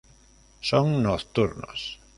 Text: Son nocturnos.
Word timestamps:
Son 0.61 1.03
nocturnos. 1.03 1.99